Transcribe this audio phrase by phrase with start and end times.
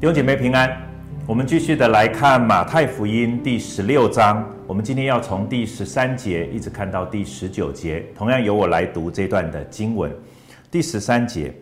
[0.00, 0.74] 弟兄姐妹平安，
[1.26, 4.42] 我们继续的来看马太福音第十六章。
[4.66, 10.10] 我们今天要从第十三节一直看到第十九节，同样由我来读这段的经文。
[10.70, 11.54] 第十三节，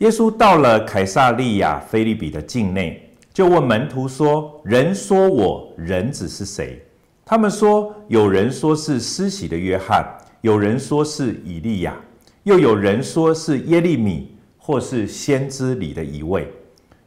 [0.00, 6.78] 耶稣到了凯撒利亚腓利比的境内，就问门徒说：“人说我人子是谁？”
[7.24, 10.06] 他们说：“有人说是施洗的约翰，
[10.42, 11.96] 有人说是以利亚，
[12.42, 16.46] 又有人说是耶利米，或是先知里的一位。”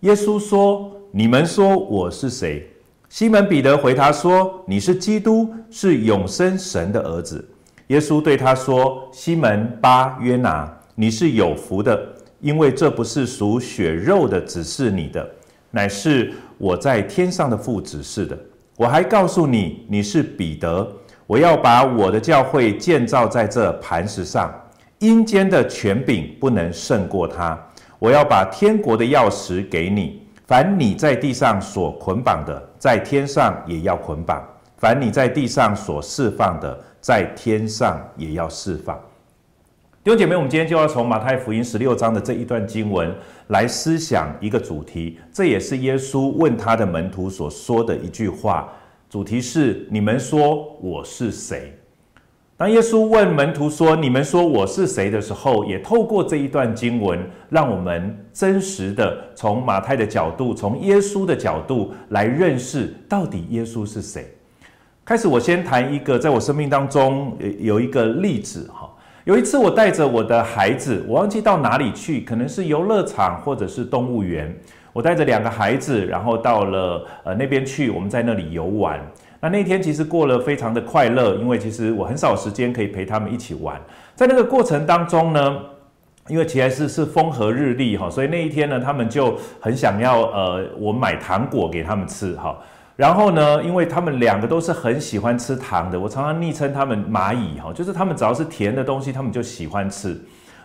[0.01, 2.67] 耶稣说：“你们说我是谁？”
[3.07, 7.47] 西门彼得回答说：“你是基督，是永生神的儿子。”
[7.87, 12.03] 耶稣对他说：“西门巴约拿，你是有福的，
[12.39, 15.29] 因为这不是属血肉的指示你的，
[15.69, 18.35] 乃是我在天上的父指示的。
[18.77, 20.91] 我还告诉你，你是彼得，
[21.27, 24.51] 我要把我的教会建造在这磐石上，
[24.97, 27.55] 阴间的权柄不能胜过他。”
[28.01, 34.41] 我要把天国的钥匙给你，凡你在地上所捆绑的，在天上也要捆绑；
[34.75, 38.99] 凡你在地上所释放的，在天上也要释放。
[40.03, 43.15] 弟兄姐妹，我们今天就要从马太福音十六章的这一段经文
[43.49, 48.67] 来思想一个主题，这也是耶稣问他的门徒所说的一句话，
[49.11, 51.71] 主题是：你们说我是谁？
[52.61, 64.31] 当耶稣问门徒说：“你们说我是谁？”的时候，也透过这一段经文，让我们真实的从马太的角度，从耶稣的角度来认识到底耶稣是谁。
[65.03, 68.87] 开始，我先谈一个在我生命当中有一个例子哈。
[69.23, 74.55] 有一次，我带着我的孩子，我忘记到哪里去，可能是游乐场或者是动物园。
[74.93, 79.03] 我带着两个孩子，然后到了呃那边去，我们在那里游玩。
[79.41, 83.81] 那那天其实过了非常的快乐，因为其实我很少时间可以陪他们一起玩。
[84.15, 85.57] 在那个过程当中呢，
[86.27, 92.55] 因为其实是是风和日丽哈，所以那一天呢，他们就很想要呃，我买糖果给他们吃哈。
[92.95, 100.15] 然后呢，因为他们两个都是很喜欢吃糖的，我常常昵称他们蚂蚁哈，就是他们只要是甜的东西，他们就喜欢吃。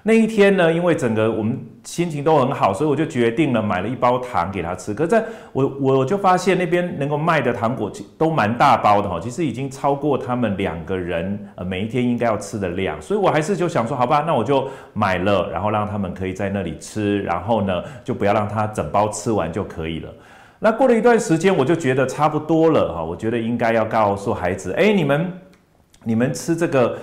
[0.06, 4.94] 那一天呢，因为整个我们心情都很好，所以我就决定了买了一包糖给他吃。
[4.94, 20.09] 可是在我我就发现那边能够卖的糖果都蛮大包的哈，其实已经超过他们两个人呃每一天应该要吃的量，所以我还是就想说，好吧，那我就买了，然后让他们可以在那里吃，然后呢就不要让他整包吃完就可以了。
[20.61, 25.33] 那过了一段时间，我就觉得差不多了哈，我觉得应该要告诉孩子，哎，你们
[26.05, 26.97] 你们吃这个。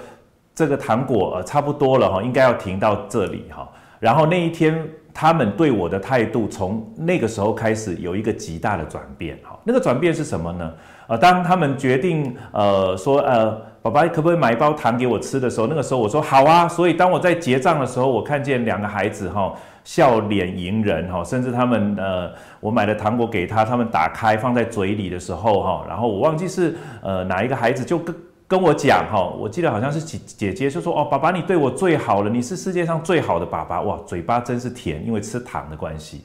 [0.56, 3.68] 这个糖果呃差不多了哈，应该要停到这里哈。
[4.00, 9.58] 然后那一天，他们对我的态度从那个时候开始有一个极大的转变哈。
[9.64, 10.74] 那个转变是什么呢？
[11.08, 16.68] 呃，当他们决定呃说呃，爸爸可不可以买一包糖给我吃的时候，那个时候我说好啊。
[16.68, 19.54] 所以当我在结账的时候，我看见两个孩子哈
[19.86, 28.14] 笑脸迎人哈，甚至他们呃我买的糖果给他，他们打开放在嘴里的时候哈，然后我忘记是呃哪一个孩子就跟。
[28.54, 36.24] 跟我讲哈，我记得好像是姐姐姐就说哦，爸爸你对我最好了，你是世界上最好的爸爸哇，嘴巴真是甜，因为吃糖的关系。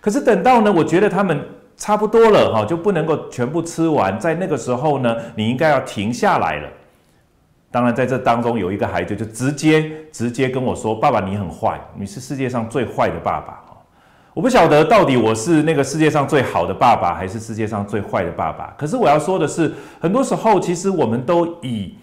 [0.00, 1.44] 可是等到呢，我觉得他们
[1.76, 6.68] 差不多了哈，就不能够全部吃完，在那个时候呢，你应该要停下来了。
[7.72, 13.63] 当然在这当中有一个孩子就直接直接跟我说，爸爸你很坏，你是世界上最坏的爸爸。
[14.34, 18.74] 我不晓得到底我是那个世界上最好的爸爸，还是世界上最坏的爸爸。
[18.76, 21.94] 可是我要说的是，很多时候其实我们都以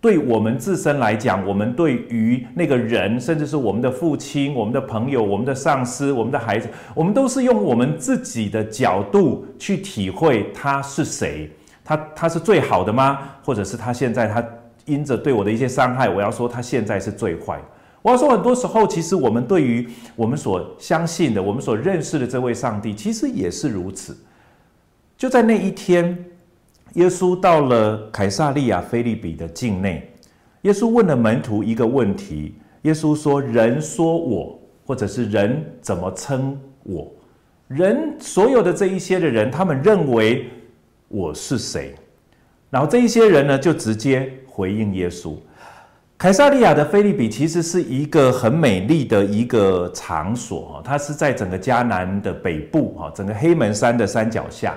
[0.00, 11.50] 对我们自身来讲，我们对于那个人，甚至是我们的父亲、我们的朋友、我们的上司、我们的孩子，我们都是用我们自己的角度去体会他是谁。
[11.84, 13.18] 他他是最好的吗？
[13.44, 14.44] 或者是他现在他
[14.84, 17.60] 因着对我的一些伤害，我要说他现在是最坏。
[18.02, 24.16] 我要说，很多时候，其实我们对于我们所相信的、我们所认识的这位上帝，其实也是如此。
[25.16, 26.24] 就在那一天，
[26.94, 30.10] 耶稣到了凯撒利亚菲利比的境内，
[30.62, 37.08] 耶稣问了门徒一个问题：耶稣说，人说我，或者是人怎么称我？
[37.68, 40.50] 人所有的这一些的人，他们认为
[41.06, 41.94] 我是谁？
[42.68, 45.36] 然后这一些人呢，就直接回应耶稣。
[46.22, 54.72] 凯撒利亚的菲利比其实是一个很美丽的一个场所，它是在整个迦南的北部，哈，整个黑门山的山脚下。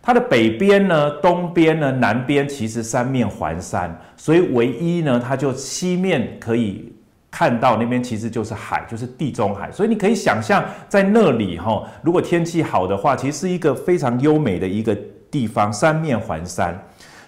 [0.00, 6.92] 它的北边呢、东边呢、南边其实三面环山，所以唯一呢，它就西面可以
[7.28, 9.72] 看到那边其实就是海，就是地中海。
[9.72, 14.96] 所以你可以想象在那里，哈，如果天气好的话，其实是一个非常优美的一个
[15.28, 16.80] 地方，三面环山。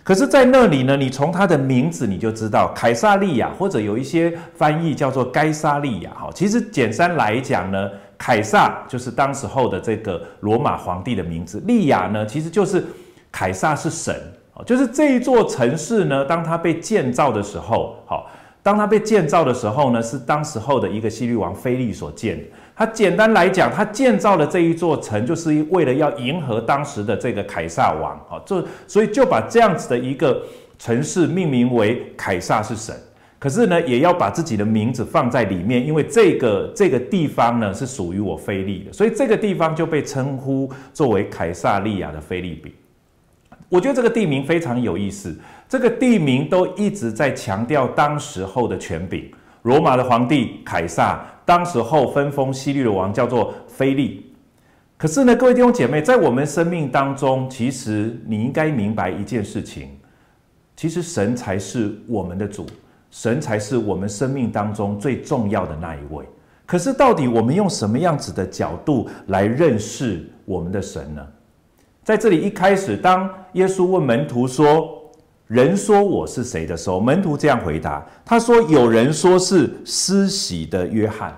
[0.06, 6.10] 可是，在那里呢，你从它的名字你就知道，凯撒利亚或者有一些翻译叫做该撒利亚。
[6.12, 12.84] 哈，其实简单来讲呢，凯撒就是当时候的这个罗马皇帝的名字，利亚呢，其实就是
[13.32, 14.14] 凯撒是神，
[14.64, 18.30] 就是这一座城市呢，当它被建造的时候，好，
[18.66, 22.42] 当它被建造的时候呢，是当时候的一个希律王菲利所建的。
[22.74, 30.42] 他简单来讲，他建造了这一座城，就是为了要迎合当时的这个凯撒王，啊，这所以就把这样子的一个
[30.80, 32.92] 城市命名为凯撒是神。
[33.38, 42.74] 可是呢，也要把自己的名字放在里面，因为这个这个地方呢是属于我菲利的，所以这个地方就被称呼作为凯撒利亚的菲利比。
[43.68, 45.36] 我觉得这个地名非常有意思，
[45.68, 49.30] 这个地名都一直在强调当时候的权柄，
[49.62, 51.24] 罗马的皇帝凯撒。
[51.44, 54.34] 当时候分封西律的王叫做菲利，
[54.96, 59.96] 可是呢，各位弟兄姐妹，在我们生命当中，其实你应该明白一件事情，
[60.74, 62.66] 其实神才是我们的主，
[63.12, 66.24] 神才是我们生命当中最重要的那一位。
[66.66, 71.24] 可是到底我们用什么样子的角度来认识我们的神呢？
[72.02, 74.95] 在这里一开始，当耶稣问门徒说，
[75.46, 81.36] 人说我是谁的时候，门徒这样回答：“他说，有人说是施洗的约翰。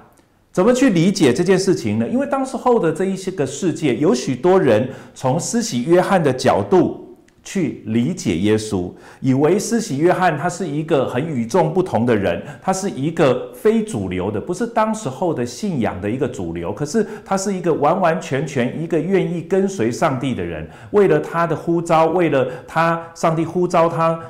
[0.50, 2.08] 怎么去理解这件事情呢？
[2.08, 7.05] 因为当时候的这一些个世界，有许多人从施洗约翰的角度。”
[7.43, 16.73] 去理解耶稣，以为施洗约翰他是一个很与众不同的人，他是一个非主流的，不是当时候的信仰的一个主流。
[16.73, 24.20] 可是他是一个完完全全一个愿意跟随上帝的人，为了他的呼召，为了他上帝呼召他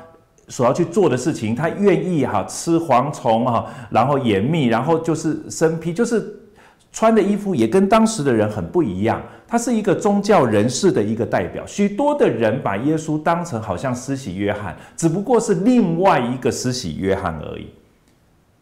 [0.47, 6.38] 所要去做的事情，他愿意哈吃蝗虫哈，然后掩密，然后就是身披，就是。
[6.91, 11.63] 穿的衣服也跟当时的人很不一样，他是一个宗教人士的一个代表。
[11.67, 17.67] 许多的人把耶稣当成好像施洗约翰，只不过是另外一个施洗约翰而已。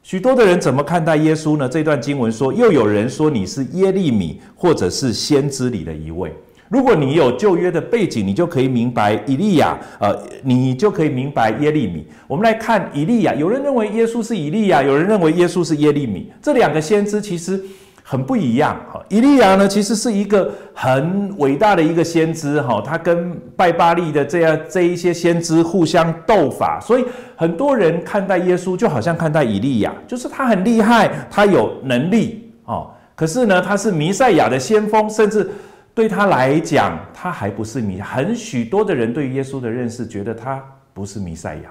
[0.03, 1.67] 许多的人怎么看待耶稣呢？
[1.69, 6.33] 这段经文说，又有人说你是耶利米，或者是先知里的一位。
[6.69, 10.13] 如果你有旧约的背景，你就可以明白以利亚，呃，
[10.43, 12.05] 你就可以明白耶利米。
[12.27, 16.29] 我们来看以利亚，有人认为耶稣是以利亚，有人认为耶稣是耶利米。
[16.41, 17.61] 这两个先知其实。
[18.09, 27.03] 很不一样哈，以利亚呢，其实是一个很伟大的一个先知哈，他跟拜巴力的这样这一些先知互相斗法，所以
[27.35, 35.49] 很多人看待耶稣就好像看待以利亚，就是他很厉害，他有能力哦，可是呢，他是弥赛亚的先锋，甚至
[35.93, 40.63] 对他来讲，他还不是弥，很许多的人对耶稣的认识，觉得他
[40.93, 41.69] 不是弥赛亚。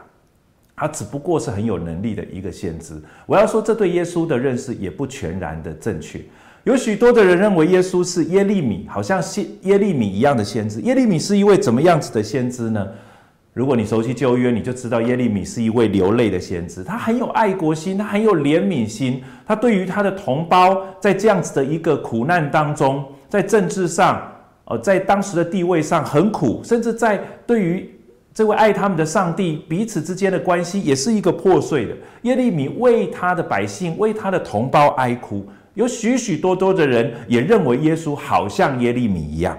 [0.77, 3.01] 他只不过是很有能力的一个先知。
[3.25, 6.21] 我要说，这对耶稣的认识也不全然的正确。
[6.65, 10.81] 有许多的人认为耶稣是耶利米，好像是耶利米一样的先知。
[10.83, 12.87] 耶利米是一位怎么样子的先知呢？
[13.55, 16.85] 如果你熟悉旧约，你就知道耶利米是一位流泪的先知。
[16.85, 19.23] 他很有爱国心，他很有怜悯心。
[19.47, 24.21] 他对于他的同胞，在这样子的一个苦难当中，在政治上，
[24.67, 27.91] 呃，在当时的地位上很苦，甚至在对于。
[28.37, 31.97] 这位爱他们的上帝，彼此之间的关系也是一个破碎的。
[32.25, 39.57] 耶利米为他的百姓、为他的同胞哀哭，有许许多多的人也认为耶稣好像耶利米一样。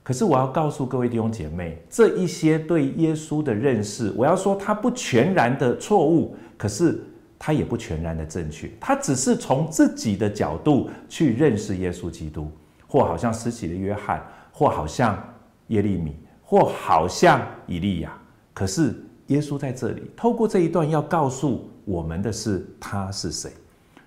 [0.00, 7.02] 可是我要告诉各位弟兄姐妹，这一些对耶稣的认识，我要说他不全然的错误，可是
[7.36, 8.70] 他也不全然的正确。
[8.78, 12.48] 他只是从自己的角度去认识耶稣基督，
[12.86, 15.20] 或好像施洗的约翰，或好像
[15.66, 16.14] 耶利米。
[16.50, 18.12] 或好像以利亚，
[18.52, 23.52] 可是耶稣在这里透过这一段要告诉我们的是他是谁。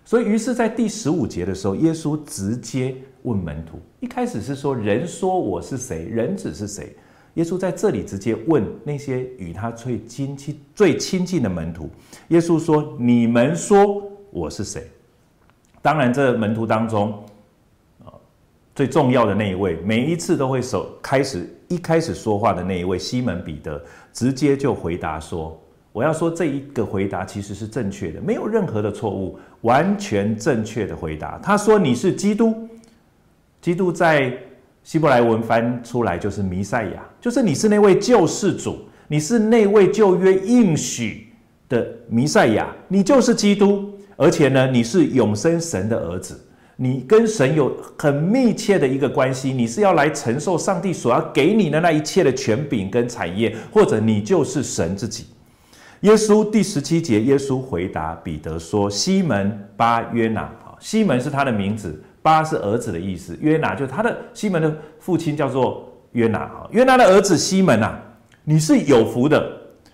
[0.03, 3.79] 所以于是，在第十五节的时候，耶稣直接问门徒。
[4.01, 6.93] 一开始是说人说我是谁，人子是谁？
[7.35, 11.89] 耶稣在这里直接问那些与他最亲近、最亲近的门徒。
[12.27, 14.91] 耶稣说：“你们说我是谁？”
[15.81, 17.23] 当然，这门徒当中，
[18.75, 21.49] 最重要的那一位，每一次都会首开始。
[21.73, 23.81] 一开始说话的那一位西门彼得，
[24.13, 25.59] 直接就回答说
[25.91, 32.69] ：“我要说这一个回答其实是正确的，没有任何的错误，完全正确的回答。”他说：“你是基督。”
[33.59, 34.37] 基督在
[34.83, 38.77] 希伯来文翻出来就是弥赛亚，就是你是那位救世主，
[39.07, 41.27] 你是那位旧约应许
[41.67, 46.39] 的弥赛亚，你就是基督，而且呢，你是永生神的儿子。
[46.75, 55.27] 你跟神有很密切的一个关系，你是要来承受上帝所要给你的那一切的权柄跟产业，或者你就是神自己。
[56.01, 68.01] 耶稣第十七节，耶稣回答彼得说：“西门巴约拿，西门是他的名字，巴是儿子的意思，约拿就是他的西门的父亲叫做约拿，约拿的儿子西门啊，
[68.43, 69.49] 你是有福的。”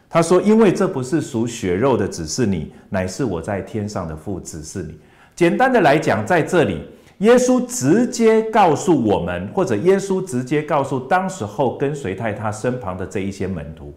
[0.10, 4.98] 他说：“因为这不是属血肉的指示你，乃是我在天上的父指示你。”
[5.40, 6.82] 简单的来讲，在这里，
[7.20, 13.94] 耶稣直接告诉我们，或者耶稣直接告诉当时候跟随在他身旁的这一些门徒，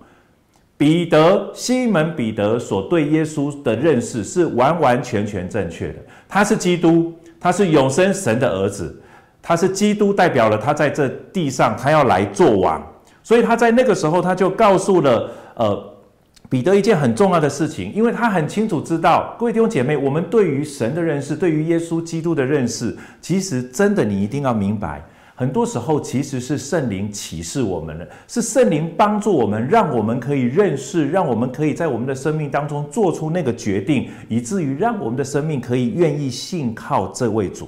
[0.76, 5.96] 彼得、西门彼得所对耶稣的认识是完完全全正确的。
[6.28, 9.02] 他是基督，他是永生神的儿子，
[9.42, 12.80] 他是基督，代表了他在这地上，他要来做王。
[13.24, 15.91] 所以他在那个时候，他就告诉了呃。
[16.52, 25.02] 彼得一件很重要的事情，因为他很清楚知道，各位弟兄姐妹，我们对于神的认识，对于耶稣基督的认识，其实真的你一定要明白，
[25.34, 37.66] 很多时候其实是圣灵启示我们的，是圣灵帮助我们，让我们可以认识，让我们可以在我们的生命当中做出那个决定，以至于让我们的生命可以愿意信靠这位主。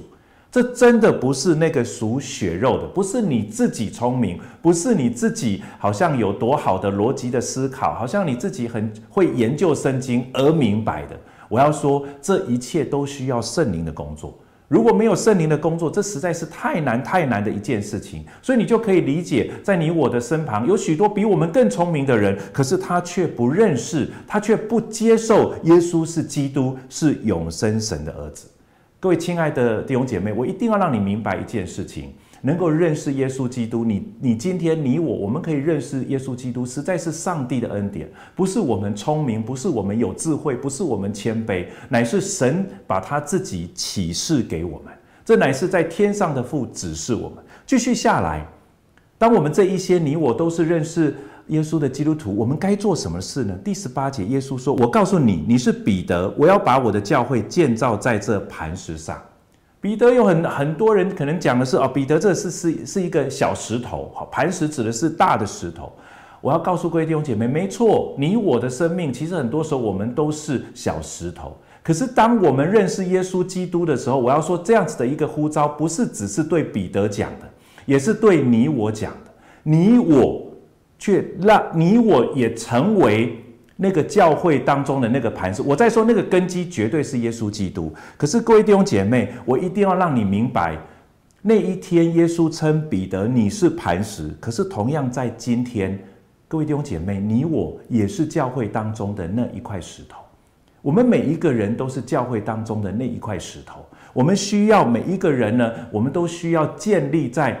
[0.55, 11.19] 这真的不是那个属血肉的，不是你自己聪明，不是你自己好像有多好的逻辑的思考，好像你自己很会研究圣经而明白的。
[11.49, 14.33] 我要说，这一切都需要圣灵的工作。
[14.69, 18.23] 如果没有圣灵的工作，这实在是太难太难的一件事情。
[18.41, 28.47] 所以你就可以理解，在你我的身旁有许多比我们更聪明的人，可是他却不认识，他却不接受耶稣是基督，是永生神的儿子。
[29.05, 44.91] 各位亲爱的弟兄姐妹，我一定要让你明白一件事情：能够认识耶稣基督，你你今天你我，我们可以认识耶稣基督，实在是上帝的恩典，不是我们聪明，不是我们有智慧，不是我们谦卑，乃是神把他自己启示给我们。
[45.23, 47.37] 这乃是在天上的父指示我们。
[47.67, 48.43] 继续下来，
[49.19, 51.15] 当我们这一些你我都是认识。
[51.47, 53.55] 耶稣的基督徒，我们该做什么事呢？
[53.63, 59.21] 第十八节，耶稣说：“我告诉你，你是彼得，我要把我的教会建造在这磐石上。”
[59.79, 65.91] 彼得有很很多人可能讲的是哦，彼得这是是是一个小石头，好，磐石指的是大的石头。
[66.41, 71.55] 我要告诉各位弟兄姐妹，没错，你我的生命其实很多时候我们都是小石头。
[71.83, 77.47] 可是当我们认识耶稣基督的时候，我要说这样子的一个呼召，不是只是对彼得讲的，
[77.85, 79.31] 也是对你我讲的。
[79.61, 80.44] 你我。
[81.05, 83.37] 却让你我也成为
[83.75, 85.61] 那个教会当中的那个磐石。
[85.61, 87.93] 我在说那个根基绝对是耶稣基督。
[88.17, 90.75] 可是各位弟兄姐妹，我一定要让你明白，
[91.43, 94.35] 那一天耶稣称彼得你是磐石。
[94.39, 95.95] 可是同样在今天，
[96.47, 100.23] 各位弟兄姐妹，你我也是教会当中的那一块石头。
[100.81, 103.85] 我们每一个人都是教会当中的那一块石头。
[104.11, 107.55] 我们需要每一个人呢，我们都需要建立在。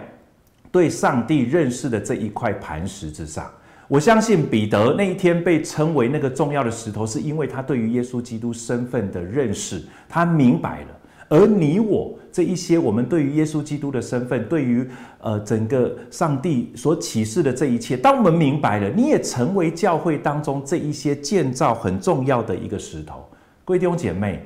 [0.75, 3.49] 对上帝认识的这一块磐石之上，
[3.87, 10.87] 我相信彼得那一天被称为那个重要的石头，是因为他对于耶稣基督身份的认识，他明白了。
[11.29, 14.85] 而你我这一些，我们对于耶稣基督的身份，对于
[15.21, 23.25] 呃整个上帝所启示的这一切，当我们明白了，你也成为教会当中这一些建造很重要的一个石头。
[23.63, 24.45] 各位弟兄姐妹，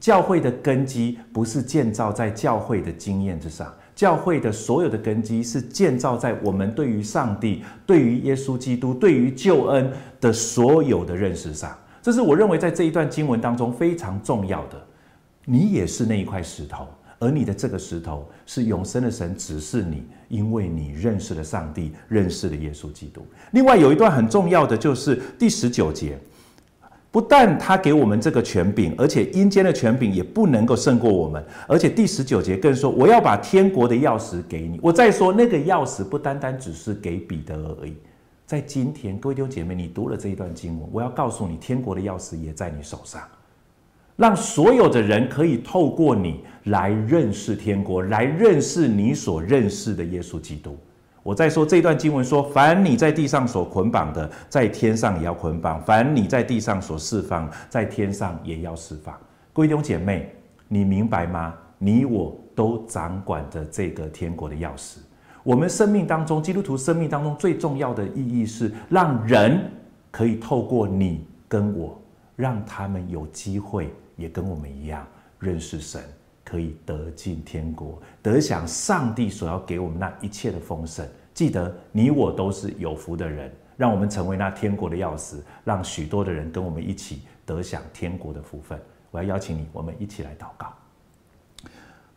[0.00, 3.72] 教会的根基不是建造在教会的经验之上。
[4.00, 11.76] 教会的所有的根基是建造在我们对于上帝、对于耶稣基督、对于救恩的所有的认识上。
[12.00, 14.82] 这是我认为在这一段经文当中非常重要的。
[15.44, 16.86] 你也是那一块石头，
[17.18, 23.20] 而你的这个石头是永生的神指示你，因为你认识了上帝，认识了耶稣基督。
[23.50, 26.18] 另外有一段很重要的就是第十九节。
[27.12, 31.44] 不但他给我们这个权柄，而且阴间的权柄也不能够胜过我们。
[31.66, 37.96] 而且第十九节更说：“我要把天国的钥匙给你。”我再说，那个钥匙不单单只是给彼得而已。
[38.46, 43.22] 在今天，各位弟兄姐妹，你读了这一段经文，我要告诉你，天国的钥匙也在你手上，
[44.16, 50.76] 让所有的人可以透过你来认识天国，来认识你所认识的耶稣基督。
[51.22, 59.14] 我在说这段经文说：凡你在地上所捆绑的，在天上也要捆绑；凡你在地上所释放，在天上也要释放。
[59.52, 60.34] 各位弟兄姐妹，
[60.66, 61.54] 你明白吗？
[61.76, 64.98] 你我都掌管着这个天国的钥匙。
[65.42, 69.60] 我们生命当中，基督徒生命当中最重要的意义是，让人
[70.10, 72.00] 可以透过你跟我，
[72.36, 75.06] 让他们有机会也跟我们一样
[75.38, 76.02] 认识神。
[76.50, 81.06] 可以得进天国，得享上帝所要给我们那一切的丰盛。
[81.32, 88.76] 记得你我都是有福的人，让我们成为那天国的钥匙，让许多的人跟我们一起得享天国的福分。
[89.12, 90.74] 我要邀请你，我们一起来祷告。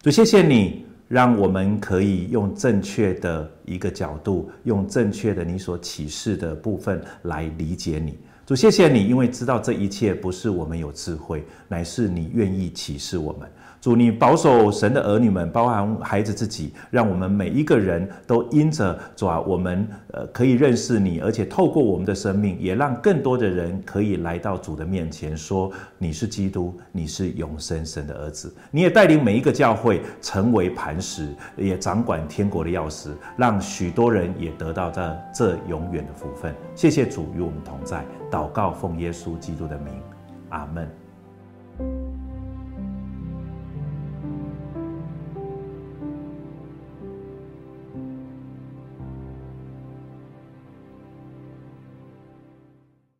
[0.01, 8.17] 主，谢谢你，让我们可以用正确的一个角度，用正确的你所启示的部分来理解你。
[8.47, 13.47] 主，谢谢你，因为知道这一切不是我们有智慧，乃是你愿意启示我们。
[13.83, 28.55] 主，你保守神的儿女们，包含孩子自己，让我们每一个人都因着主啊，我们呃可以认识你，而且透过我们的生命，也让更多的人可以来到主的面前，说你是基督，你是永生神的儿子。
[28.71, 36.55] 你也带领每一个教会成为磐石，也掌管天国的钥匙，让许多人也得到这这永远的福分。
[36.73, 39.93] 谢谢主与我们同在，祷告奉耶稣基督的名，
[40.51, 41.02] 阿门。